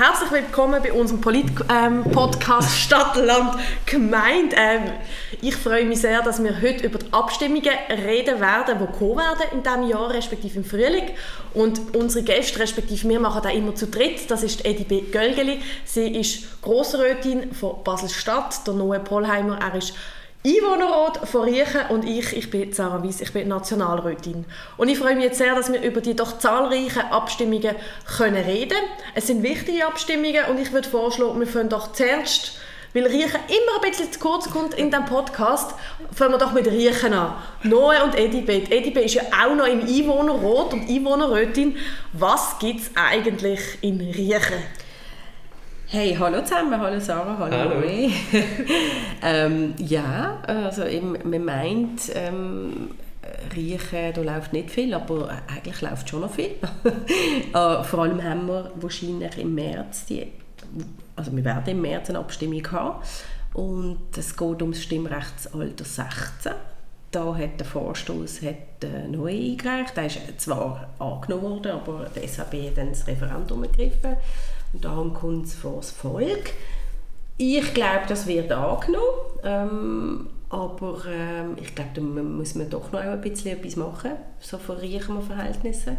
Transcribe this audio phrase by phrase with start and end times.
[0.00, 4.56] Herzlich willkommen bei unserem Polit-Podcast ähm, Stadt, Land, Gemeinde.
[4.58, 4.92] Ähm,
[5.42, 9.44] ich freue mich sehr, dass wir heute über die Abstimmungen reden werden, die kommen werden
[9.52, 11.10] in diesem Jahr, respektive im Frühling.
[11.52, 14.30] Und unsere Gäste, respektive wir, machen das immer zu dritt.
[14.30, 15.02] Das ist Edi B.
[15.02, 15.60] Gölgeli.
[15.84, 18.66] Sie ist Grossrätin von Basel-Stadt.
[18.66, 19.92] Der Noe Polheimer, er ist
[20.42, 24.46] Einwohnerrat von Riechen und ich, ich bin Sarah Weiss, ich bin Nationalrätin.
[24.78, 27.76] Und ich freue mich jetzt sehr, dass wir über die doch zahlreichen Abstimmungen
[28.16, 28.78] können reden
[29.14, 32.52] Es sind wichtige Abstimmungen und ich würde vorschlagen, wir fangen doch zuerst,
[32.94, 35.74] weil Riechen immer ein bisschen zu kurz kommt in diesem Podcast,
[36.14, 37.34] fangen wir doch mit Riechen an.
[37.62, 38.72] Noe und Edibet.
[38.72, 41.76] Edibet ist ja auch noch im Einwohnerrat und Einwohnerrätin.
[42.14, 44.62] Was gibt es eigentlich in Riechen?
[45.92, 47.82] Hey, hallo zusammen, hallo Sarah, hallo, hallo.
[49.22, 52.90] ähm, ja, also eben, man meint, ähm,
[53.56, 56.54] Riechen, da läuft nicht viel, aber eigentlich läuft schon noch viel.
[56.84, 60.28] äh, vor allem haben wir wahrscheinlich im März, die,
[61.16, 63.02] also wir werden im März eine Abstimmung haben
[63.54, 66.52] und es geht um das Stimmrechtsalter 16.
[67.10, 69.96] Da hat der Vorstoß hat, äh, neu eingereicht.
[69.96, 74.16] Der ist zwar angenommen worden, aber der SAB hat dann das Referendum ergriffen.
[74.72, 76.52] Und darum kommt es vor das Volk.
[77.36, 79.04] Ich glaube, das wird angenommen.
[79.42, 84.58] Ähm, aber ähm, ich glaube, da muss man doch noch ein bisschen etwas machen, so
[84.58, 85.96] von reichen Verhältnissen.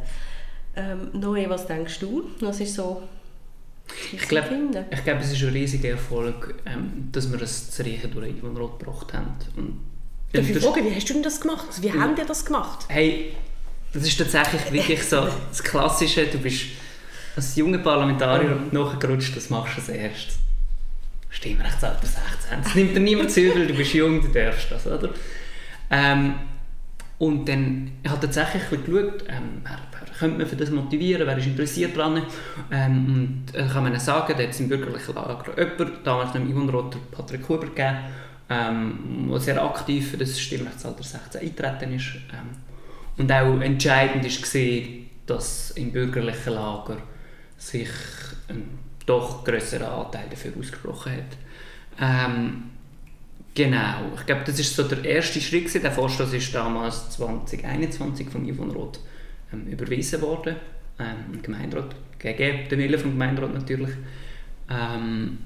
[0.75, 2.23] Ähm, Noe, was denkst du?
[2.41, 3.01] Was ist so
[4.13, 4.49] ich glaube,
[4.89, 9.13] ich glaube, es ist ein riesiger Erfolg, ähm, wir das zu Reichen durch Einwohnerrat gebracht
[9.13, 9.35] haben.
[9.55, 9.79] Und
[10.33, 11.67] Darf ich fragen, wie hast du denn das gemacht?
[11.81, 11.95] Wie ja.
[11.95, 12.85] haben die das gemacht?
[12.87, 13.33] Hey,
[13.93, 16.25] das ist tatsächlich wirklich so das Klassische.
[16.27, 16.67] Du bist
[17.35, 18.69] als junger Parlamentarier mhm.
[18.71, 20.39] nachgerutscht, das machst du als erstes.
[21.29, 22.63] Stimmrechtsalter 16.
[22.63, 25.09] Das nimmt dir niemand zu übel, du bist jung, du darfst das, oder?
[25.89, 26.35] Ähm,
[27.19, 31.37] und dann ich habe tatsächlich geschaut, ähm, wer, wer könnte man für das motivieren, wer
[31.37, 32.23] ist interessiert daran.
[32.71, 36.41] Ähm, und äh, kann man sagen, da hat es im bürgerlichen Lager jemand, damals noch
[36.41, 37.97] im Einwohnerrat Patrick Huber gegeben,
[38.49, 42.15] ähm, der sehr aktiv für das Stimmrechtsalter 16 eingetreten ist.
[42.33, 42.57] Ähm,
[43.17, 44.81] und auch entscheidend war,
[45.27, 46.97] dass im bürgerlichen Lager
[47.61, 47.89] sich
[48.47, 51.37] ein doch größerer Anteil dafür ausgesprochen hat.
[51.99, 52.63] Ähm,
[53.53, 55.71] genau, ich glaube, das ist so der erste Schritt.
[55.73, 58.75] Der Vorstoß ist damals 2021 vom Ivon
[59.53, 60.55] ähm, überwiesen worden.
[60.99, 63.91] Ähm, Gemeinderat, gegen den Willen vom Gemeinderat natürlich.
[64.69, 65.37] Ähm,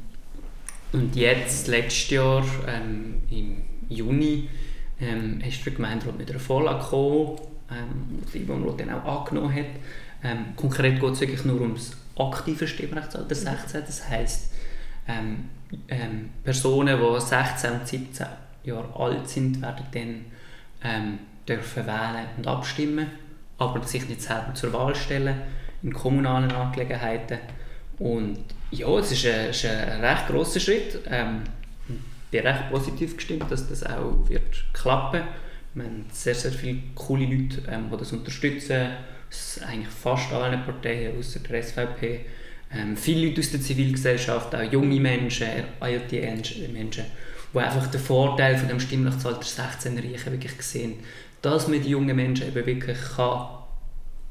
[0.94, 4.50] und jetzt, letztes Jahr, ähm, im Juni,
[5.02, 7.40] ähm, ist der Gemeinderat mit einer Vorlage gekommen,
[7.70, 9.66] ähm, die Ivon dann auch angenommen hat.
[10.24, 13.82] Ähm, konkret geht es wirklich nur ums aktive Stimmrechtsalter 16.
[13.86, 14.52] Das heisst,
[15.08, 15.50] ähm,
[15.88, 18.28] ähm, Personen, die 16 und 17
[18.64, 20.26] Jahre alt sind, werden dann
[20.84, 23.08] ähm, dürfen wählen und abstimmen,
[23.58, 25.42] aber sich nicht selber zur Wahl stellen
[25.84, 27.40] in kommunalen Angelegenheiten.
[28.00, 28.40] Und
[28.72, 31.00] ja, es ist ein, ist ein recht grosser Schritt.
[31.10, 31.44] Ähm,
[31.88, 35.26] ich bin recht positiv gestimmt, dass das auch wird klappen wird.
[35.76, 38.90] Wir haben sehr, sehr viele coole Leute, ähm, die das unterstützen
[39.36, 42.22] aus eigentlich fast allen Parteien, außer der SVP.
[42.74, 45.48] Ähm, viele Leute aus der Zivilgesellschaft, auch junge Menschen,
[45.82, 47.06] IoT-Menschen,
[47.54, 50.96] die einfach den Vorteil von dem Stimmrechtsalter 16 reichen wirklich sehen,
[51.42, 53.64] dass man die jungen Menschen eben wirklich kann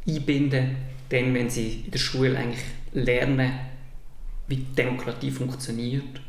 [0.07, 0.77] einbinden
[1.09, 3.53] kann, wenn sie in der Schule eigentlich lernen,
[4.49, 6.21] wie Demokratie funktioniert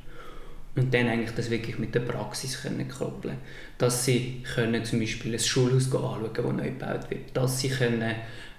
[0.75, 3.37] und dann eigentlich das wirklich mit der Praxis können koppeln
[3.77, 7.35] Dass sie können zum Beispiel ein Schulhaus anschauen das neu gebaut wird.
[7.35, 8.15] Dass sie können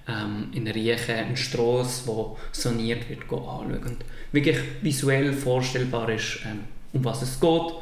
[0.08, 3.82] ähm, in Riechen eine Strasse, die saniert wird, anschauen.
[3.84, 6.60] Und wirklich visuell vorstellbar ist, ähm,
[6.92, 7.72] um was es geht,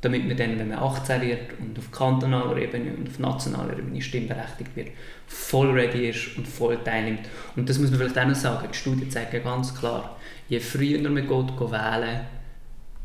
[0.00, 4.00] damit man dann, wenn man 18 wird und auf kantonaler Ebene und auf nationaler Ebene
[4.00, 4.88] stimmberechtigt wird,
[5.26, 7.28] voll ready ist und voll teilnimmt.
[7.56, 10.16] Und das muss man vielleicht auch noch sagen, die Studien zeigen ganz klar,
[10.48, 12.20] je früher man geht, geht wählen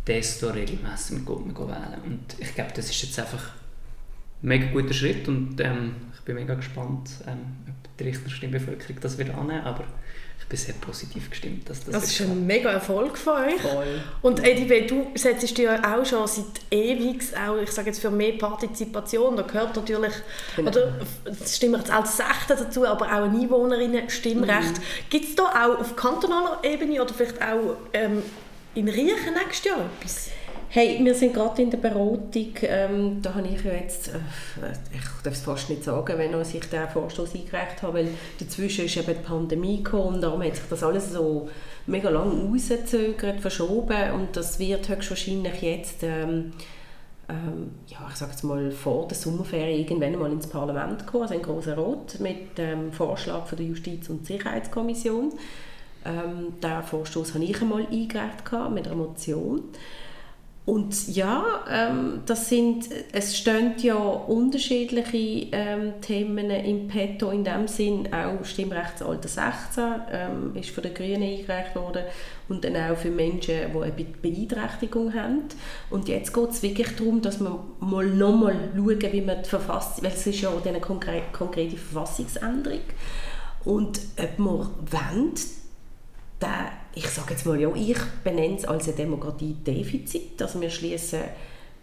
[0.08, 2.02] desto regelmäßiger man geht man wählen.
[2.06, 3.61] Und ich glaube, das ist jetzt einfach ein
[4.42, 9.18] mega guter Schritt und ähm, ich bin mega gespannt, ähm, ob die Richter Stimmbevölkerung das
[9.18, 9.86] wird annehmen, aber
[10.40, 13.62] ich bin sehr positiv gestimmt, dass das Das ist ein mega Erfolg von euch.
[13.62, 14.02] Voll.
[14.22, 18.10] Und Eddie, du setzt dich ja auch schon seit ewig, auch, ich sage jetzt für
[18.10, 20.14] mehr Partizipation, da gehört natürlich,
[20.56, 20.72] genau.
[20.72, 24.78] oder das Stimmrecht als Sechte dazu, aber auch ein Einwohnerinnen-Stimmrecht.
[24.78, 25.10] Mhm.
[25.10, 28.24] Gibt es da auch auf kantonaler Ebene oder vielleicht auch ähm,
[28.74, 30.32] in Riechen nächstes Jahr etwas?
[30.74, 34.12] Hey, wir sind gerade in der Beratung, ähm, da habe ich jetzt, äh,
[34.94, 38.08] ich darf es fast nicht sagen, wenn ich den Vorstoß eingereicht habe, weil
[38.40, 41.50] dazwischen ist eben die Pandemie gekommen und darum hat sich das alles so
[41.88, 46.54] mega lang rausgezögert, verschoben und das wird höchstwahrscheinlich jetzt, ähm,
[47.28, 51.34] ähm, ja, ich sage jetzt mal vor der Sommerferien irgendwann mal ins Parlament kommen, also
[51.34, 55.34] ein großer Rot mit dem Vorschlag von der Justiz- und Sicherheitskommission
[56.04, 59.66] Ähm, diesen Vorstoß habe ich einmal eingereicht mit einer Motion.
[60.64, 67.32] Und ja, ähm, das sind, es stehen ja unterschiedliche ähm, Themen im Petto.
[67.32, 72.04] In dem Sinn, auch Stimmrechtsalter 16 ähm, ist von den Grünen eingereicht worden.
[72.48, 73.92] Und dann auch für Menschen, die eine
[74.22, 75.46] Beeinträchtigung haben.
[75.90, 80.04] Und jetzt geht es wirklich darum, dass wir mal nochmal schauen, wie man die Verfassung,
[80.04, 82.82] weil es ist ja eine konkrete, konkrete Verfassungsänderung.
[83.66, 85.34] Und ob wir wollen,
[86.94, 90.42] ich sage jetzt mal, ja, ich benenne es als ein Demokratiedefizit.
[90.42, 91.22] Also wir schließen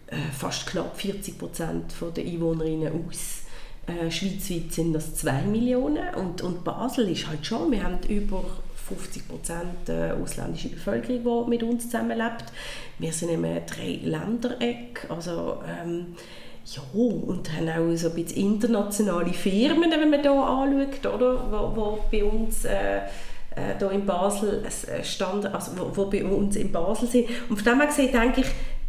[0.08, 3.42] äh, fast knapp 40 Prozent der Einwohnerinnen aus.
[3.86, 8.44] Äh, schweizweit sind das 2 Millionen und, und Basel ist halt schon, wir haben über
[8.88, 12.44] 50 Prozent äh, ausländische Bevölkerung, die mit uns zusammenlebt.
[12.98, 16.16] Wir sind in einem Drei-Ländereck, also ähm,
[16.66, 21.76] ja, und haben auch so ein bisschen internationale Firmen, wenn man hier anschaut, oder, wo,
[21.76, 23.00] wo bei uns äh,
[23.78, 27.28] hier in Basel äh, stand, also wo, wo bei uns in Basel sind.
[27.48, 28.46] Und von dem her gesehen denke ich,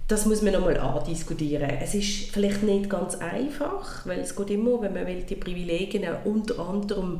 [0.07, 1.69] das muss man nochmal andiskutieren.
[1.81, 6.03] Es ist vielleicht nicht ganz einfach, weil es geht immer, wenn man will, die Privilegien
[6.25, 7.19] unter anderem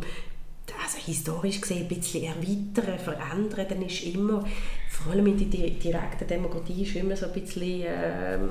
[0.84, 4.44] also historisch gesehen ein bisschen erweitern, verändern, dann ist immer,
[4.90, 8.50] vor allem in der direkten Demokratie, ist immer so ein bisschen ähm,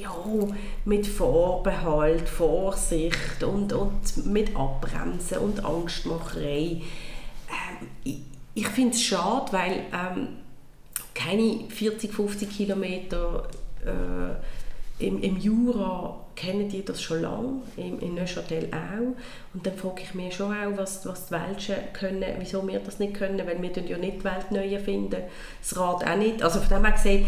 [0.00, 0.14] ja,
[0.84, 6.82] mit Vorbehalt, Vorsicht und, und mit Abbremsen und Angstmacherei
[7.50, 8.18] ähm, ich,
[8.54, 10.28] ich finde es schade, weil ähm,
[11.14, 13.48] keine 40, 50 Kilometer
[13.84, 19.16] äh, im, im Jura kennen die das schon lange, im, in Neuchâtel auch.
[19.54, 22.98] Und dann frage ich mich schon auch, was, was die Welschen können, wieso wir das
[22.98, 25.22] nicht können, weil wir ja nicht die Welt neu erfinden,
[25.60, 26.42] das Rad auch nicht.
[26.42, 27.26] Also von dem her gesehen,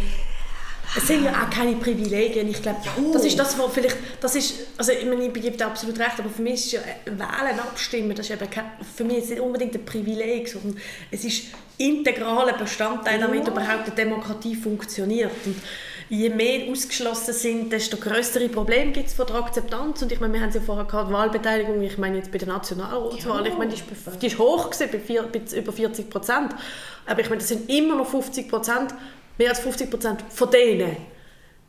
[0.96, 2.48] es sind ja auch keine Privilegien.
[2.48, 2.80] Ich glaube,
[3.12, 6.18] das ist das, was vielleicht, das ist, also ich meine, ich gebe dir absolut recht,
[6.18, 8.64] aber für mich ist ja äh, Wählen, Abstimmen, das ist eben kein,
[8.96, 10.76] für mich nicht unbedingt ein Privileg, sondern
[11.10, 11.44] es ist
[11.78, 13.52] integraler Bestandteil, damit ja.
[13.52, 15.30] überhaupt eine Demokratie funktioniert.
[15.46, 15.56] Und
[16.08, 20.02] je mehr ausgeschlossen sind, desto größere Probleme gibt es von der Akzeptanz.
[20.02, 22.48] Und ich meine, wir haben es ja vorher gehabt, Wahlbeteiligung, ich meine jetzt bei der
[22.48, 23.52] Nationalratswahl, ja.
[23.52, 23.84] ich meine, die ist,
[24.20, 26.54] die ist hoch gewesen, bei, vier, bei über 40 Prozent.
[27.06, 28.92] Aber ich meine, das sind immer noch 50 Prozent
[29.40, 30.96] mehr als 50 Prozent von denen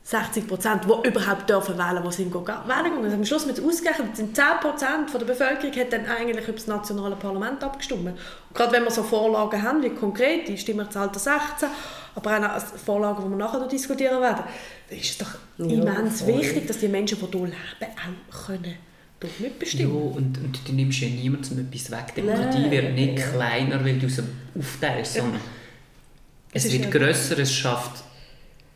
[0.03, 3.03] 60 Prozent, die überhaupt dürfen wählen, die sind wählen gegangen.
[3.03, 6.67] Also am Schluss mit ausgerechnet sind 10 Prozent der Bevölkerung hat dann eigentlich über das
[6.67, 8.07] nationale Parlament abgestimmt.
[8.07, 8.17] Und
[8.53, 11.69] gerade wenn wir so Vorlagen haben, wie konkret die Stimmrechtsalter 16,
[12.15, 14.43] aber auch Vorlagen, die wir nachher noch diskutieren werden,
[14.89, 16.39] dann ist es doch ja, immens voll.
[16.39, 18.75] wichtig, dass die Menschen, die hier leben, auch können
[19.19, 19.95] doch mitbestimmen.
[19.95, 22.15] Ja, und, und du nimmst ja niemandem etwas weg.
[22.17, 24.23] Die Demokratie wird nicht kleiner, weil du sie
[24.57, 25.60] aufteilst, sondern es,
[26.53, 28.03] es wird grösser, es schafft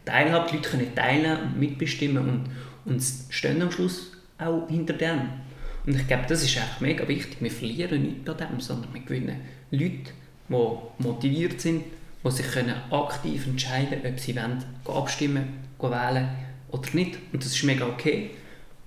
[0.06, 2.50] Teilhabe, die Leute können teilen und mitbestimmen und,
[2.86, 5.30] und stehen am Schluss auch hinter dem.
[5.86, 7.38] Und ich glaube, das ist einfach mega wichtig.
[7.39, 9.42] Wir verlieren nicht an dem, sondern wir gewinnen
[9.72, 10.12] Leute,
[10.50, 11.83] die motiviert sind,
[12.24, 15.48] die sich können aktiv entscheiden können, ob sie wollen, abstimmen,
[15.80, 16.30] wählen
[16.71, 17.18] oder nicht.
[17.31, 18.31] Und das ist mega okay.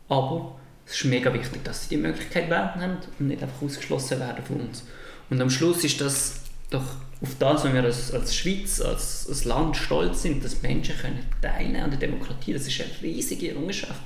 [0.08, 4.44] Aber es ist mega wichtig, dass sie die Möglichkeit haben und nicht einfach ausgeschlossen werden
[4.44, 4.84] von uns.
[5.31, 6.85] Und am Schluss ist das doch
[7.20, 11.25] auf das, wenn wir als, als Schweiz, als, als Land stolz sind, dass Menschen können
[11.43, 14.00] teilnehmen an der Demokratie, das ist eine riesige Errungenschaft.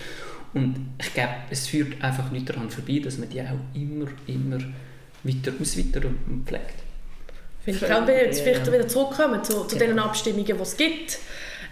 [0.55, 4.59] Und ich glaube, es führt einfach nicht daran vorbei, dass man die auch immer, immer
[5.25, 6.75] weiter ausweiter und pflegt.
[7.64, 9.87] Ich glaube, jetzt vielleicht wieder zurückkommen zu, zu ja.
[9.87, 11.19] den Abstimmungen, die es gibt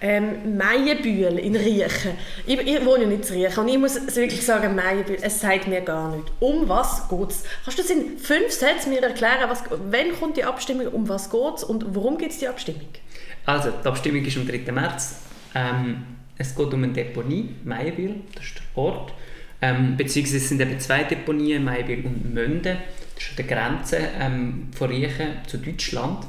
[0.00, 2.12] ähm, Meienbühl in Riechen.
[2.46, 5.82] Ich, ich, wohne nicht in Riechen und ich muss wirklich sagen, Meienbühl, es sagt mir
[5.82, 6.30] gar nicht.
[6.40, 7.44] Um was geht es?
[7.64, 11.30] Kannst du das in fünf Sätzen mir erklären, was, wann kommt die Abstimmung, um was
[11.30, 12.88] geht es und warum gibt es die Abstimmung?
[13.46, 14.72] Also, die Abstimmung ist am 3.
[14.72, 15.16] März.
[15.54, 16.04] Ähm,
[16.38, 19.12] es geht um eine Deponie, Meienbühl, das ist der Ort.
[19.62, 22.78] Ähm, beziehungsweise es sind eben zwei Deponien, Meienbühl und Mönden.
[23.14, 26.24] Das ist an der Grenze ähm, von Riechen zu Deutschland.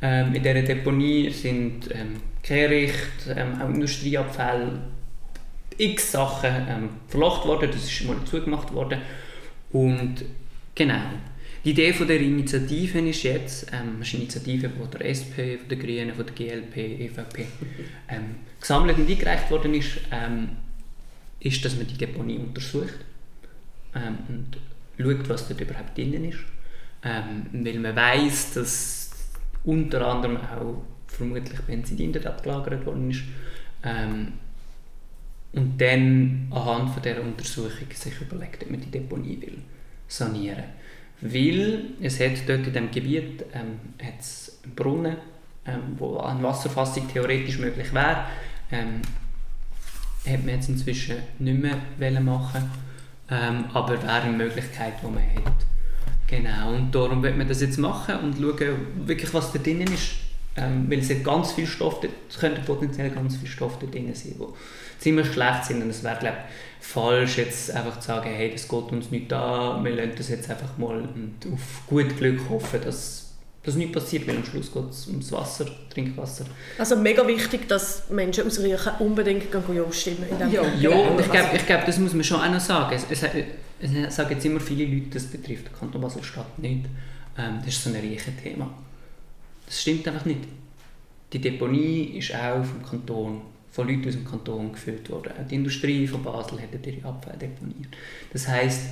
[0.00, 4.80] Ähm, in dieser Deponie sind ähm, Kehricht, ähm, auch Industrieabfälle,
[5.76, 9.00] x Sachen ähm, verlacht worden, das ist mal zugemacht worden.
[9.72, 10.24] Und
[10.74, 11.00] genau,
[11.64, 15.78] die Idee von der Initiative ist jetzt, ähm, eine Initiative von der SP, von der
[15.78, 17.46] Grünen, von der GLP, EVP,
[18.08, 20.50] ähm, gesammelt und eingereicht worden ist, ähm,
[21.40, 23.04] ist, dass man die Deponie untersucht
[23.94, 24.56] ähm, und
[24.98, 26.38] schaut, was dort überhaupt drin ist.
[27.02, 29.10] Ähm, weil man weiß, dass
[29.64, 30.82] unter anderem auch
[31.20, 33.22] vermutlich Benzin dort abgelagert worden ist.
[33.84, 34.32] Ähm,
[35.52, 39.58] und dann anhand von dieser Untersuchung sich überlegt, ob man die Deponie will
[40.06, 40.64] sanieren
[41.20, 45.16] Weil es hat dort in diesem Gebiet ähm, einen Brunnen,
[45.66, 48.26] ähm, wo eine Wasserfassung theoretisch möglich wäre.
[48.70, 49.02] Ähm,
[50.26, 52.70] hat man jetzt inzwischen nicht mehr machen
[53.30, 55.54] ähm, aber wäre eine Möglichkeit, die man hat.
[56.26, 60.12] Genau, und darum wird man das jetzt machen und schauen, wirklich, was da drin ist.
[60.60, 64.14] Ähm, weil es hat ganz viel Stoff, es könnte potenziell ganz viel Stoff da drin
[64.14, 65.82] sein, die ziemlich schlecht sind.
[65.82, 66.38] Und es wäre, glaube
[66.80, 70.50] falsch, jetzt einfach zu sagen, hey, das geht uns nicht an, wir lassen das jetzt
[70.50, 73.26] einfach mal und auf gut Glück hoffen, dass
[73.62, 76.46] dass nichts passiert, weil am Schluss geht es ums Wasser, Trinkwasser.
[76.78, 80.24] Also mega wichtig, dass Menschen aus Riechen unbedingt gehen Ja stimmen.
[80.50, 82.96] Ja, ja, und ich glaube, ich glaub, das muss man schon auch noch sagen.
[82.96, 83.30] Es, es,
[83.82, 86.86] es sagen jetzt immer viele Leute, das betrifft Kanton Basel-Stadt nicht.
[87.36, 88.70] Ähm, das ist so ein Riechenthema.
[89.70, 90.40] Das stimmt einfach nicht.
[91.32, 95.32] Die Deponie ist auch vom Kanton, von Leuten aus dem Kanton gefüllt worden.
[95.40, 97.96] Auch die Industrie von Basel hat ihre Abfälle deponiert.
[98.32, 98.86] Das heisst,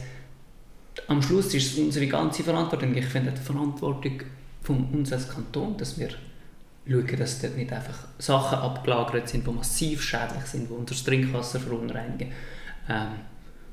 [1.09, 2.95] am Schluss ist es unsere ganze Verantwortung.
[2.95, 4.23] Ich finde die Verantwortung
[4.63, 6.11] von uns als Kanton, dass wir
[6.89, 11.59] schauen, dass dort nicht einfach Sachen abgelagert sind, die massiv schädlich sind, die unser Trinkwasser
[11.59, 12.31] verunreinigen,
[12.89, 13.09] ähm,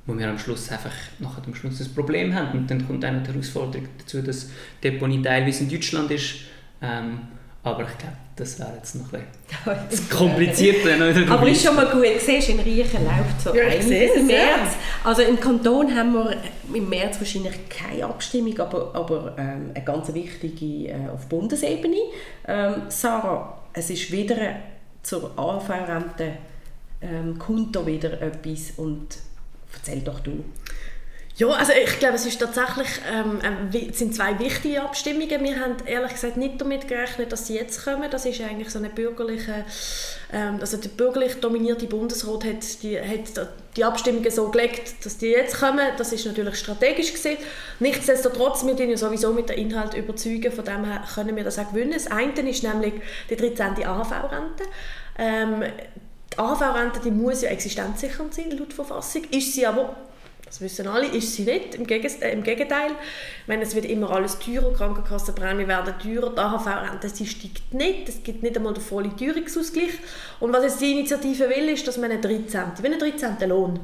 [0.08, 2.58] wo wir am Schluss einfach nachher am Schluss ein Problem haben.
[2.58, 4.50] Und dann kommt auch noch die Herausforderung dazu, dass
[4.82, 7.20] die Deponie teilweise in Deutschland ist, ähm,
[7.64, 9.26] aber ich glaube, das wäre jetzt noch ein
[9.90, 10.86] bisschen kompliziert.
[11.30, 14.76] Aber ist schon mal gut, siehst in Riechen läuft so ja, einiges im März.
[15.04, 16.38] Also im Kanton haben wir
[16.74, 21.98] im März wahrscheinlich keine Abstimmung, aber, aber ähm, eine ganz wichtige äh, auf Bundesebene.
[22.48, 24.38] Ähm, Sarah, es ist wieder
[25.02, 26.34] zur AV-Rente
[27.02, 29.18] ähm, kommt da wieder etwas und
[29.74, 30.44] erzähl doch du.
[31.38, 33.42] Ja, also ich glaube, es ist tatsächlich, ähm,
[33.90, 35.44] es sind zwei wichtige Abstimmungen.
[35.44, 38.10] Wir haben ehrlich gesagt nicht damit gerechnet, dass sie jetzt kommen.
[38.10, 39.66] Das ist eigentlich so eine bürgerliche,
[40.32, 45.28] ähm, also der bürgerlich dominierte Bundesrat hat die, hat die Abstimmungen so gelegt, dass die
[45.28, 45.86] jetzt kommen.
[45.98, 47.38] Das ist natürlich strategisch gesehen.
[47.82, 51.68] Nichtsdestotrotz, wir ja sowieso mit dem Inhalt überzeugen, von dem her können wir das auch
[51.70, 51.92] gewinnen.
[51.92, 52.94] Das eine ist nämlich
[53.30, 53.86] die 13.
[53.86, 54.64] AHV-Rente.
[55.18, 55.64] Ähm,
[56.32, 59.24] die AHV-Rente muss ja existenzsichernd sein, laut Verfassung.
[59.32, 59.98] Ist sie aber
[60.46, 61.76] das wissen alle, ist sie nicht.
[61.76, 62.32] Im, Gegenteil.
[62.34, 62.92] Im Gegenteil.
[63.48, 68.24] Meine, es wird immer alles teurer, die Krankenkassenprämie werden teurer, die AHV-Rente steigt nicht, es
[68.24, 69.94] gibt nicht einmal den vollen Teuerungsausgleich.
[70.40, 72.62] Und was jetzt die Initiative will, ist, dass man einen 13.
[72.80, 73.50] wie einen 13.
[73.50, 73.80] Lohn,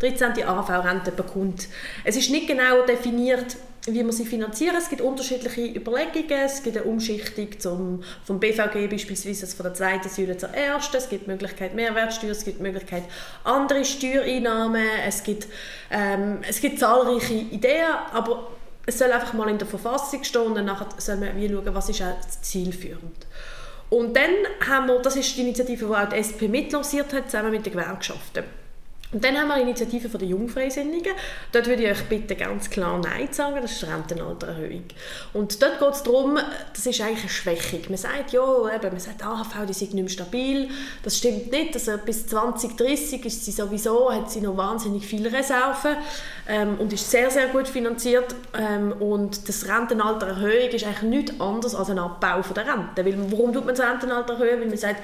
[0.00, 0.44] 13.
[0.44, 1.68] AHV-Rente bekommt.
[2.04, 4.76] Es ist nicht genau definiert, wie man sie finanzieren.
[4.76, 6.44] Es gibt unterschiedliche Überlegungen.
[6.44, 10.96] Es gibt eine Umschichtung zum, vom BVG beispielsweise von der zweiten Säule zur ersten.
[10.96, 13.04] Es gibt die Möglichkeit Mehrwertsteuer, es gibt die Möglichkeit
[13.44, 14.86] andere Steuereinnahmen.
[15.06, 15.48] Es gibt,
[15.90, 18.52] ähm, es gibt zahlreiche Ideen, aber
[18.86, 21.88] es soll einfach mal in der Verfassung stehen und dann soll man wie schauen, was
[21.88, 23.26] ist zielführend.
[23.90, 24.30] Und dann
[24.66, 27.72] haben wir, das ist die Initiative, die auch die SP mitlosiert hat, zusammen mit den
[27.72, 28.44] Gewerkschaften.
[29.12, 31.12] Und dann haben wir Initiative von den Jungfreisinnigen.
[31.52, 34.84] Dort würde ich euch bitte ganz klar Nein sagen, das ist Rentenaltererhöhung.
[35.34, 36.38] Und dort geht es darum,
[36.72, 37.80] das ist eigentlich eine Schwächung.
[37.88, 38.42] Man sagt, ja,
[38.74, 40.68] eben, man sagt, AHV die sind nicht mehr stabil.
[41.02, 41.74] Das stimmt nicht.
[41.74, 45.96] Also bis 2030 ist sie sowieso, hat sie noch wahnsinnig viele Reserven
[46.48, 48.34] ähm, und ist sehr, sehr gut finanziert.
[48.58, 53.04] Ähm, und das Rentenaltererhöhung ist eigentlich nichts anderes als ein Abbau von der Rente.
[53.04, 54.60] Weil, warum tut man das Rentenalter erhöhen?
[54.60, 55.02] Weil man sagt,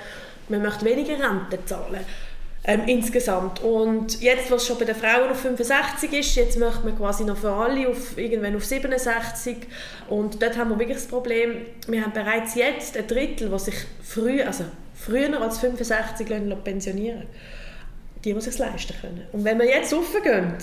[0.49, 2.07] man möchte weniger Rente zahlen
[2.69, 3.63] ähm, insgesamt.
[3.63, 7.39] Und jetzt, was schon bei den Frauen auf 65 ist, jetzt möchte man quasi noch
[7.39, 9.57] für alle auf, irgendwann auf 67
[10.11, 13.75] und dort haben wir wirklich das Problem, wir haben bereits jetzt ein Drittel, was sich
[14.03, 16.29] früh, also früher als 65
[16.63, 17.27] pensionieren
[18.25, 19.27] die, die sich leisten können.
[19.33, 20.55] Und wenn wir jetzt raufgehen,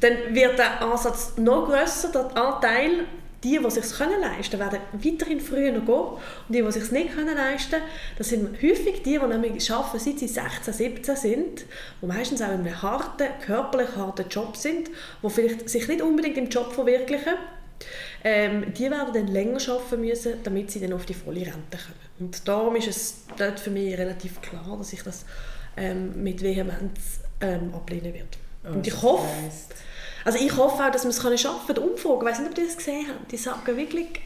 [0.00, 3.06] dann wird der Ansatz noch grösser, der Anteil
[3.44, 5.94] die, die sich können leisten werden weiterhin früher noch gehen.
[5.94, 7.84] Und die, die sich nicht können leisten können,
[8.16, 11.64] das sind häufig die, die nämlich arbeiten, seit sie 16, 17 sind,
[12.00, 14.90] die meistens auch in einem harten, körperlich harten Job sind,
[15.22, 17.34] die vielleicht sich nicht unbedingt im Job verwirklichen.
[18.24, 22.12] Ähm, die werden dann länger arbeiten müssen, damit sie dann auf die volle Rente kommen.
[22.20, 25.24] Und darum ist es dort für mich relativ klar, dass ich das
[25.76, 28.28] ähm, mit Vehemenz ähm, ablehnen werde.
[28.64, 29.26] Oh, Und ich hoffe,
[30.24, 31.84] also ich hoffe auch, dass wir es schaffen können.
[31.84, 34.20] Die Umfragen, ich weiß nicht, ob ihr das gesehen habt, die sagen wirklich,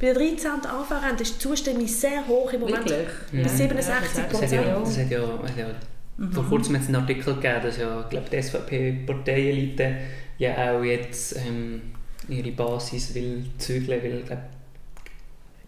[0.00, 0.66] bei der 13.
[0.66, 2.88] Anfahrrente ist die Zustimmung sehr hoch im Moment.
[2.88, 3.44] Wirklich?
[3.44, 4.52] Bei 67 Prozent.
[4.52, 5.66] Ja, das hat ja, hat ja
[6.16, 6.32] mhm.
[6.32, 9.96] vor kurzem einen Artikel gegeben, dass ja, glaube die SVP-Parteielite
[10.38, 11.82] ja auch jetzt ähm,
[12.28, 14.40] ihre Basis will zügeln, weil glaub,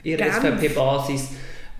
[0.02, 1.28] ihre SVP-Basis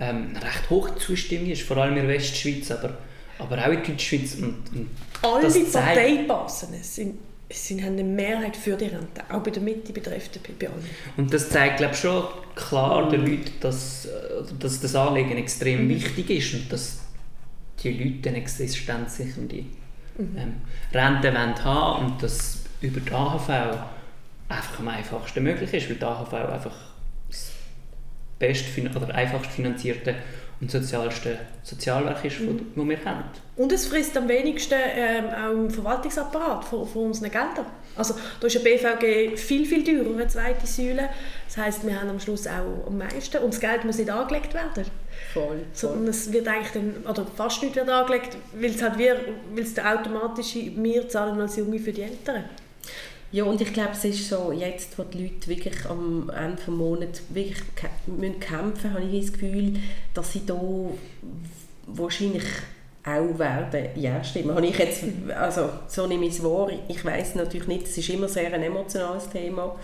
[0.00, 2.98] ähm, recht hoch Zustimmung ist, vor allem in der Westschweiz, aber,
[3.38, 4.36] aber auch in der Deutschschweiz.
[4.36, 4.90] Und, und
[5.22, 7.18] Alle Parteibasen sind
[7.56, 10.68] sie haben eine Mehrheit für die Rente, auch bei der Mitte, bei der FDP, bei
[10.68, 10.88] allen.
[11.16, 14.10] Und das zeigt, glaube ich, schon klar den Leuten, dass, äh,
[14.58, 15.88] dass das Anliegen extrem mhm.
[15.90, 17.00] wichtig ist und dass
[17.82, 19.64] die Leute eine existenzsichernde
[20.18, 20.36] mhm.
[20.36, 20.54] ähm,
[20.92, 23.48] Rente wollen haben und dass über die AHV
[24.48, 26.76] einfach am einfachsten möglich ist, weil die AHV einfach
[27.28, 27.52] das
[28.38, 30.16] best oder einfachst finanzierte
[30.64, 32.72] und sozialste Sozialwerk ist, mhm.
[32.74, 33.24] das wir kennen.
[33.56, 37.66] Und es frisst am wenigsten ähm, auch im Verwaltungsapparat von, von unseren Geldern.
[37.96, 41.10] Also da ist eine BVG viel, viel teurer, eine zweite Säule.
[41.46, 44.54] Das heisst, wir haben am Schluss auch am meisten und das Geld muss nicht angelegt
[44.54, 44.86] werden.
[45.32, 45.60] Voll, voll.
[45.74, 49.20] Sondern es wird eigentlich dann, oder fast nicht wird angelegt, weil es halt wir,
[49.54, 52.44] weil es der automatische wir zahlen als Junge für die Eltern.
[53.32, 56.68] Ja, und ich glaube, es ist so, jetzt, wo die Leute wirklich am Ende des
[56.68, 57.58] Monats wirklich
[58.06, 59.74] müssen kämpfen habe ich das Gefühl,
[60.12, 60.60] dass sie da
[61.86, 62.44] wahrscheinlich
[63.04, 64.54] auch werden ja stimmen.
[64.54, 65.04] Habe ich jetzt,
[65.36, 66.70] also, so nehme ich es wahr.
[66.88, 69.76] Ich weiß natürlich nicht, es ist immer sehr ein emotionales Thema,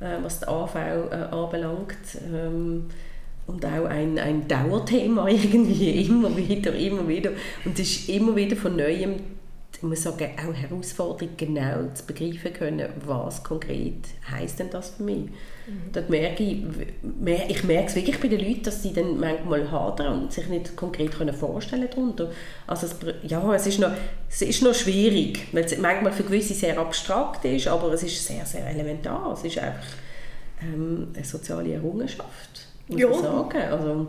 [0.00, 1.96] äh, was die AV äh, anbelangt.
[2.32, 2.86] Ähm,
[3.46, 7.30] und auch ein, ein Dauerthema irgendwie, immer wieder, immer wieder.
[7.64, 9.14] Und es ist immer wieder von Neuem
[9.80, 13.94] ich muss sagen, auch Herausforderung, genau zu begreifen können, was konkret
[14.30, 15.22] heißt denn das für mich.
[15.24, 15.92] Mhm.
[15.94, 16.64] Dort merke ich,
[17.48, 20.76] ich merke es wirklich bei den Leuten, dass sie dann manchmal hadern und sich nicht
[20.76, 22.30] konkret können vorstellen darunter.
[22.66, 23.92] Also es, ja, es ist, noch,
[24.28, 28.26] es ist noch schwierig, weil es manchmal für gewisse sehr abstrakt ist, aber es ist
[28.26, 29.32] sehr, sehr elementar.
[29.32, 29.80] Es ist einfach
[30.62, 33.08] ähm, eine soziale Errungenschaft, muss ja.
[33.08, 33.62] man sagen.
[33.62, 34.06] Also,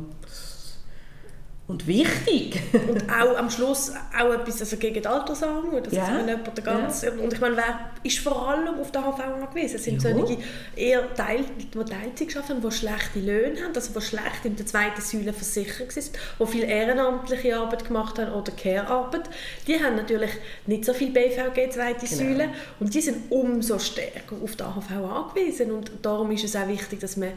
[1.72, 2.62] und wichtig.
[2.74, 5.86] und auch am Schluss auch etwas also gegen die Altersarmut.
[5.86, 6.20] Also ja.
[6.20, 7.12] jemand der ganz, ja.
[7.12, 9.78] Und ich meine, wer ist vor allem auf der HV angewiesen?
[9.78, 10.14] Es sind ja.
[10.14, 10.38] solche
[10.76, 15.02] eher Teil, die Teilzeit arbeiten, die schlechte Löhne haben, also die schlecht in der zweiten
[15.02, 19.30] Säule versichert sind, die viel ehrenamtliche Arbeit gemacht haben oder Care-Arbeit.
[19.66, 20.32] Die haben natürlich
[20.68, 22.18] nicht so viel BVG zweite genau.
[22.18, 22.50] Säule
[22.82, 25.72] und die sind umso stärker auf der HV angewiesen.
[25.72, 27.32] Und darum ist es auch wichtig, dass man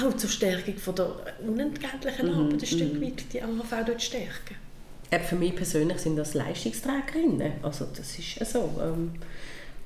[0.00, 1.12] auch zur Stärkung von der
[1.46, 2.40] unentgeltlichen mhm.
[2.46, 3.02] Arbeit ein Stück mhm.
[3.02, 4.56] weit die AHV dort stärken.
[5.28, 7.52] Für mich persönlich sind das Leistungsträgerinnen.
[7.62, 8.70] Also das ist so.
[8.80, 9.12] Ähm,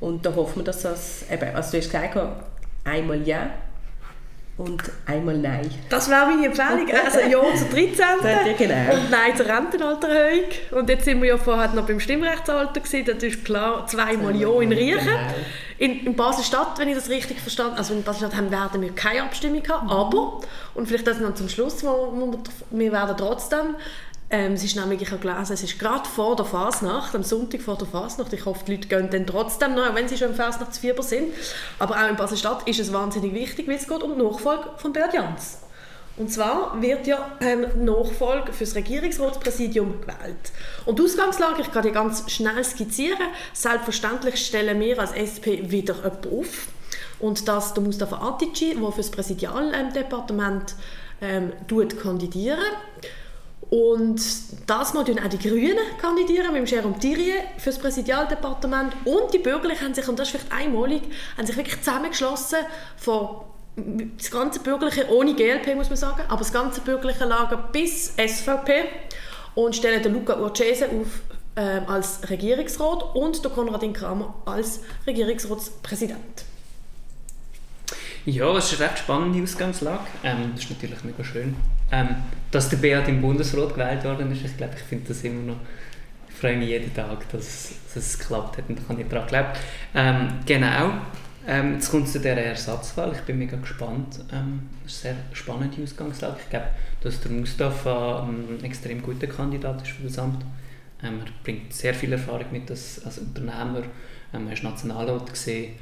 [0.01, 2.19] und da hoffen wir, dass das, eben, also du hast gesagt,
[2.85, 3.55] einmal ja
[4.57, 5.69] und einmal nein.
[5.89, 6.89] Das wäre meine Empfehlung.
[7.05, 7.97] Also ja zur 13.
[8.23, 8.95] ja, genau.
[8.95, 10.45] und nein zur Rentenaltererhöhung.
[10.71, 13.05] Und jetzt sind wir ja vorher noch beim Stimmrechtsalter gewesen.
[13.05, 15.05] Das ist klar, zweimal ja in Riechen.
[15.05, 15.35] Genau.
[15.79, 18.93] In, in Basel-Stadt, wenn ich das richtig verstanden habe, also in Basel-Stadt haben, werden wir
[18.95, 20.41] keine Abstimmung haben, aber,
[20.75, 22.39] und vielleicht das noch zum Schluss, wo, wo
[22.71, 23.75] wir werden trotzdem
[24.35, 27.63] ähm, es ist nämlich, ich habe gelesen, es ist gerade vor der Fasnacht, am Sonntag
[27.63, 28.33] vor der Fasnacht.
[28.33, 31.33] Ich hoffe, die Leute gehen dann trotzdem noch, wenn sie schon im Fasnachtsfieber sind.
[31.79, 34.93] Aber auch in Basel-Stadt ist es wahnsinnig wichtig, weil es geht um die Nachfolge von
[34.93, 35.59] Beat Jans.
[36.17, 40.53] Und zwar wird ja ähm, Nachfolge für das Regierungsratspräsidium gewählt.
[40.85, 43.29] Und die Ausgangslage, ich kann die ganz schnell skizzieren.
[43.53, 46.67] Selbstverständlich stellen wir als SP wieder jemanden auf.
[47.21, 50.75] Und das der Mustafa Atici, der für das Präsidialdepartement
[51.21, 51.53] ähm,
[52.03, 52.59] kandidieren
[53.71, 54.21] und
[54.67, 59.85] das Mal auch die Grünen kandidieren mit Jérôme Thierry für das Präsidialdepartement und die Bürgerlichen
[59.85, 61.03] haben sich, und das ist vielleicht einmalig,
[61.37, 62.59] haben sich wirklich zusammengeschlossen
[62.97, 63.41] von
[63.77, 68.85] das ganze Bürgerliche, ohne GLP muss man sagen, aber das ganze bürgerliche Lager bis SVP
[69.55, 71.23] und stellen den Luca Urcese auf
[71.57, 76.45] äh, als Regierungsrat und den Konradin Kramer als Regierungsratspräsident.
[78.27, 80.05] Ja, es ist eine recht spannende Ausgangslage.
[80.23, 81.55] Ähm, das ist natürlich mega schön.
[81.93, 82.09] Ähm,
[82.51, 85.57] dass der Beat im Bundesrat gewählt worden ist, ich glaube, ich finde das immer noch
[86.35, 89.61] ich freue mich jeden Tag, dass, dass es geklappt hat und ich habe daran geglaubt.
[89.95, 90.95] Ähm, genau,
[91.47, 93.13] ähm, jetzt kommt zu dieser Ersatzwahl.
[93.13, 94.19] Ich bin mega gespannt.
[94.33, 96.37] Ähm, es ist eine sehr spannende Ausgangslage.
[96.43, 96.69] Ich glaube,
[97.03, 100.45] dass der Mustafa ein extrem guter Kandidat ist für das Amt.
[101.03, 103.83] Ähm, er bringt sehr viel Erfahrung mit als, Unternehmer.
[104.33, 105.75] Ähm, er ist Nationalrat gesehen.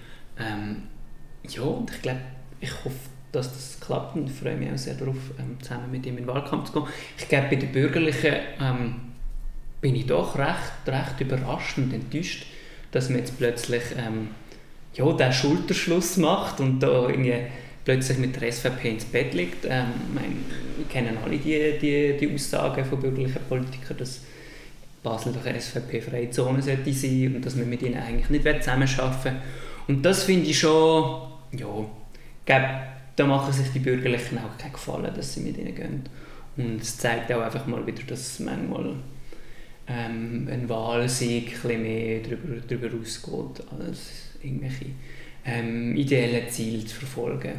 [1.48, 2.20] Ja, und ich glaube,
[2.60, 2.96] ich hoffe,
[3.32, 6.26] dass das klappt und freue mich auch sehr darauf, ähm, zusammen mit ihm in den
[6.26, 6.92] Wahlkampf zu gehen.
[7.18, 8.94] Ich glaube, bei den Bürgerlichen ähm,
[9.80, 12.46] bin ich doch recht, recht überrascht und enttäuscht,
[12.92, 14.28] dass man jetzt plötzlich ähm,
[14.94, 17.38] ja, den Schulterschluss macht und da irgendwie
[17.84, 19.64] plötzlich mit der SVP ins Bett liegt.
[19.64, 20.44] Ähm, mein,
[20.76, 24.20] wir kennen alle die, die, die Aussagen von bürgerlichen Politikern, dass
[25.02, 29.24] Basel doch eine SVP-freie Zone sollte sein und dass man mit ihnen eigentlich nicht zusammenarbeiten
[29.24, 29.32] will.
[29.88, 31.86] Und das finde ich schon ja,
[32.44, 32.68] glaube,
[33.16, 36.02] da machen sich die Bürgerlichen auch keinen Gefallen, dass sie mit ihnen gehen.
[36.56, 38.94] Und es zeigt auch einfach mal wieder, dass manchmal
[39.88, 44.86] ähm, ein Wahlsieg ein mehr darüber, darüber ausgeht, als irgendwelche
[45.44, 47.54] ähm, ideellen Ziele zu verfolgen.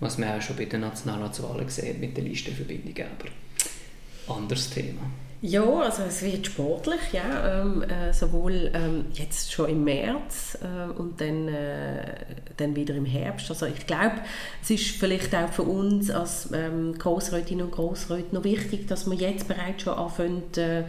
[0.00, 3.06] Was man auch schon bei den Nationalratswahlen gesehen mit den Listenverbindungen.
[3.18, 5.02] Aber anderes Thema.
[5.42, 10.90] Ja, also es wird sportlich, ja, ähm, äh, sowohl ähm, jetzt schon im März äh,
[10.90, 12.24] und dann, äh,
[12.56, 13.50] dann wieder im Herbst.
[13.50, 14.14] Also ich glaube,
[14.62, 19.16] es ist vielleicht auch für uns als ähm, Grossrätinnen und Grossräte noch wichtig, dass wir
[19.16, 20.84] jetzt bereits schon anfangen, äh,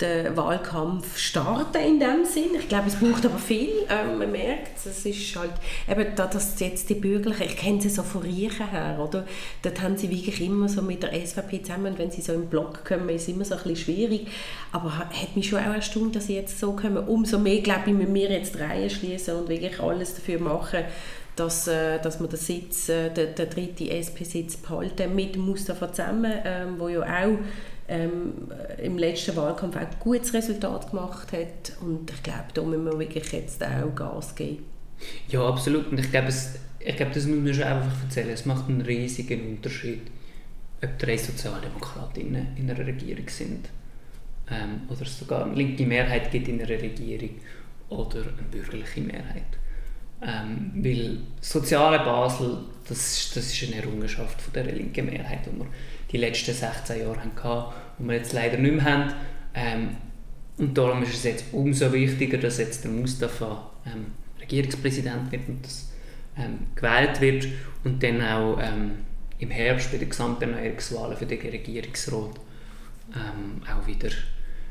[0.00, 2.50] den Wahlkampf starten in dem Sinn.
[2.58, 3.70] Ich glaube, es braucht aber viel.
[3.88, 5.52] Ähm, man merkt es, ist halt
[5.90, 9.26] eben da, dass jetzt die Bürgerlichen, ich kenne sie so von Riechen her, oder?
[9.62, 12.84] Dort haben sie wirklich immer so mit der SVP zusammen, wenn sie so im Block
[12.84, 14.26] kommen, ist es immer so ein bisschen schwierig.
[14.72, 16.98] Aber hat mich schon auch erstaunt, dass sie jetzt so kommen.
[16.98, 20.84] Umso mehr, glaube ich, müssen wir jetzt Reihen schließen und wirklich alles dafür machen,
[21.36, 26.32] dass, äh, dass wir den Sitz, äh, den, den dritten SP-Sitz behalten, mit Mustafa zusammen,
[26.44, 27.38] ähm, wo ja auch
[27.88, 28.32] ähm,
[28.82, 31.72] im letzten Wahlkampf auch ein gutes Resultat gemacht hat.
[31.80, 34.64] Und ich glaube, da müssen wir wirklich jetzt auch Gas geben.
[35.28, 35.90] Ja, absolut.
[35.90, 38.30] Und ich glaube, es, ich glaube das muss man schon einfach erzählen.
[38.30, 40.02] Es macht einen riesigen Unterschied,
[40.82, 43.68] ob drei Sozialdemokratinnen in einer Regierung sind
[44.50, 47.30] ähm, oder es sogar eine linke Mehrheit gibt in einer Regierung
[47.88, 49.42] oder eine bürgerliche Mehrheit.
[50.22, 55.66] Ähm, weil soziale Basel, das, das ist eine Errungenschaft von der linken Mehrheit, die wir
[56.10, 59.12] die letzten 16 Jahre hatten, die wir jetzt leider nicht mehr haben.
[59.54, 59.96] Ähm,
[60.58, 64.06] und darum ist es jetzt umso wichtiger, dass jetzt der Mustafa ähm,
[64.40, 65.92] Regierungspräsident wird und das
[66.38, 67.46] ähm, gewählt wird
[67.84, 68.92] und dann auch ähm,
[69.38, 72.40] im Herbst bei den Gesamterneuerungswahlen für den Regierungsrat
[73.14, 74.10] ähm, auch wieder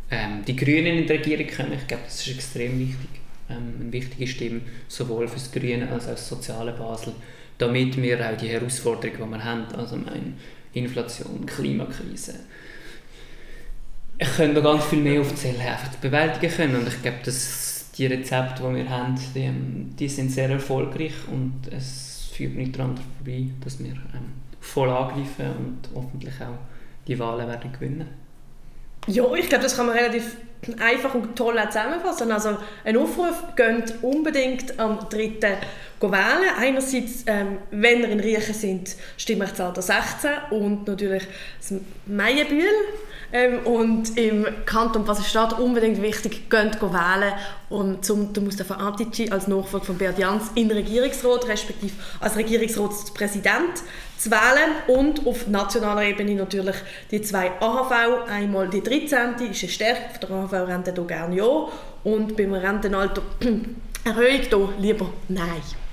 [0.09, 1.73] ähm, die Grünen in die Regierung kommen.
[1.73, 3.09] Ich glaube, das ist extrem wichtig
[3.47, 7.13] eine wichtige Stimme, sowohl für das Grüne als auch das soziale Basel,
[7.57, 10.33] damit wir auch die Herausforderungen, die wir haben, also meine
[10.75, 12.35] Inflation, Klimakrise,
[14.17, 18.05] ich könnte noch ganz viel mehr aufzählen, einfach bewältigen können und ich glaube, dass die
[18.05, 22.97] Rezepte, die wir haben, die, ähm, die sind sehr erfolgreich und es führt nicht daran
[23.17, 26.57] vorbei, dass wir ähm, voll angreifen und hoffentlich auch
[27.07, 28.07] die Wahlen werden gewinnen.
[29.07, 30.37] Ja, ich glaube, das kann man relativ
[30.79, 32.31] einfach und toll zusammenfassen.
[32.31, 35.57] Also ein Aufruf, geht unbedingt am 3.
[36.11, 36.49] wählen.
[36.59, 41.23] Einerseits, ähm, wenn ihr in Riechen sind, Stimmrechtsalter 16 und natürlich
[41.59, 41.73] das
[42.05, 42.65] Meienbühl.
[43.33, 47.33] Ähm, und im Kanton Basel-Stadt unbedingt wichtig, geht wählen
[47.69, 53.83] und zum Mustafa Atici als Nachfolger von Bert Jans in Regierungsrat, respektive als Regierungsratspräsident
[54.17, 56.75] zu wählen und auf nationaler Ebene natürlich
[57.11, 59.49] die zwei AHV, einmal die 13.
[59.51, 61.67] ist eine Stärke der AHV-Rente hier gerne ja
[62.03, 63.21] und beim Rentenalter
[64.05, 65.84] Erhöhung hier lieber nein.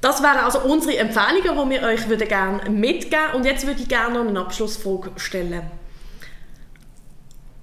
[0.00, 3.36] Das wären also unsere Empfehlungen, die wir euch gerne mitgeben würden.
[3.36, 5.62] Und jetzt würde ich gerne noch eine Abschlussfrage stellen.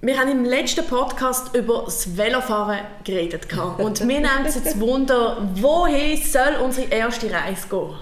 [0.02, 3.48] Wir haben im letzten Podcast über das Velofahren geredet.
[3.80, 7.96] Und wir nehmen uns jetzt Wunder, wohin soll unsere erste Reise gehen?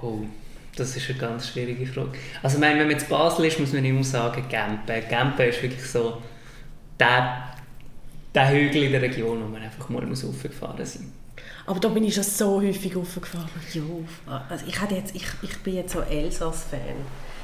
[0.00, 0.20] Oh,
[0.76, 2.12] das ist eine ganz schwierige Frage.
[2.40, 5.02] Also wenn man jetzt Basel ist, muss man immer sagen, Gempe.
[5.08, 6.22] Gempe ist wirklich so
[7.00, 7.48] der,
[8.32, 11.12] der Hügel in der Region, wo man einfach mal muss raufgefahren sein
[11.66, 13.48] aber da bin ich schon so häufig raufgefahren.
[13.72, 16.80] Ja, also ich, jetzt, ich, ich bin jetzt so Elsass-Fan.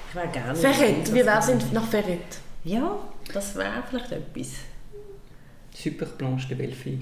[0.08, 2.38] Ich wäre gerne Ferret, wie wäre es nach Ferret?
[2.64, 2.98] Ja,
[3.32, 4.48] das wäre vielleicht etwas.
[5.74, 6.98] Super Blanche de Belfi.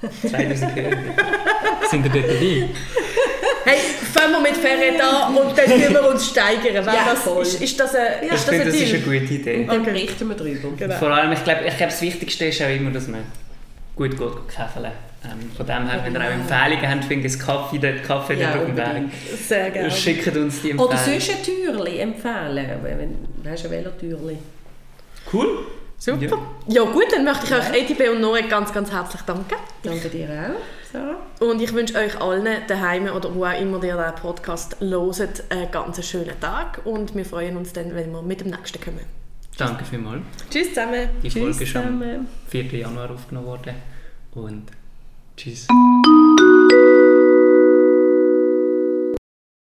[0.00, 1.00] 2000 Kilometer.
[1.90, 2.68] Sind wir dort dabei?
[3.64, 3.78] Hey,
[4.12, 6.86] fangen wir mit Ferret an und dann müssen wir uns steigern.
[6.86, 7.26] Ja, das.
[7.26, 8.34] Ist, ist das ein, ja.
[8.34, 9.56] ist das, das ist eine gute Idee.
[9.60, 9.90] Und dann okay.
[9.92, 10.68] berichten wir darüber.
[10.76, 10.94] Genau.
[10.96, 13.20] Vor allem, ich glaube, ich glaub, das Wichtigste ist auch immer, dass man
[13.98, 14.92] gut geht käfeln.
[15.24, 18.54] Ähm, von dem her, wenn ihr auch Empfehlungen habt, finde ich Kaffee, der Kaffee ja,
[18.54, 19.12] auf dem Weg.
[19.36, 19.90] Sehr gerne.
[19.90, 20.80] Schickt uns die Empfehlungen.
[20.80, 24.38] Oder sonst ein Türchen empfehlen, wenn, du, ein Velotürchen.
[25.32, 25.66] Cool.
[25.98, 26.38] Super.
[26.68, 26.84] Ja.
[26.84, 26.90] ja.
[26.92, 29.56] gut, dann möchte ich euch EDB und Noe ganz, ganz herzlich danken.
[29.82, 31.16] Danke dir auch, Sarah.
[31.40, 35.70] Und ich wünsche euch allen daheim oder wo auch immer ihr den Podcast hört, einen
[35.72, 39.00] ganz schönen Tag und wir freuen uns dann, wenn wir mit dem nächsten kommen.
[39.56, 40.22] Danke vielmals.
[40.48, 41.08] Tschüss zusammen.
[41.20, 42.64] Die Tschüss Folge ist am 4.
[42.66, 43.74] Januar aufgenommen worden
[44.34, 44.70] und
[45.36, 45.66] tschüss.